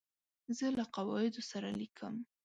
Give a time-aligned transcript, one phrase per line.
[0.57, 2.15] زه له قواعدو سره لیکم.